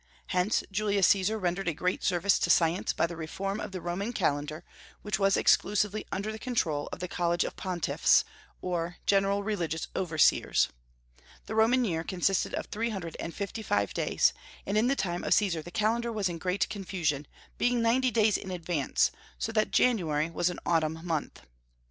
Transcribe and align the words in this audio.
Hence 0.29 0.63
Julius 0.71 1.05
Caesar 1.09 1.37
rendered 1.37 1.67
a 1.67 1.75
great 1.75 2.03
service 2.03 2.39
to 2.39 2.49
science 2.49 2.91
by 2.91 3.05
the 3.05 3.15
reform 3.15 3.59
of 3.59 3.71
the 3.71 3.79
Roman 3.81 4.13
calendar, 4.13 4.63
which 5.03 5.19
was 5.19 5.37
exclusively 5.37 6.07
under 6.11 6.31
the 6.31 6.39
control 6.39 6.89
of 6.91 6.97
the 7.01 7.07
college 7.07 7.43
of 7.43 7.55
pontiffs, 7.55 8.23
or 8.63 8.97
general 9.05 9.43
religious 9.43 9.89
overseers. 9.95 10.69
The 11.45 11.53
Roman 11.53 11.85
year 11.85 12.03
consisted 12.03 12.55
of 12.55 12.65
three 12.65 12.89
hundred 12.89 13.15
and 13.19 13.31
fifty 13.35 13.61
five 13.61 13.93
days; 13.93 14.33
and 14.65 14.75
in 14.75 14.87
the 14.87 14.95
time 14.95 15.23
of 15.23 15.35
Caesar 15.35 15.61
the 15.61 15.69
calendar 15.69 16.11
was 16.11 16.27
in 16.27 16.39
great 16.39 16.67
confusion, 16.67 17.27
being 17.59 17.79
ninety 17.83 18.09
days 18.09 18.37
in 18.39 18.49
advance, 18.49 19.11
so 19.37 19.51
that 19.51 19.69
January 19.69 20.31
was 20.31 20.49
an 20.49 20.59
autumn 20.65 20.99
month. 21.05 21.41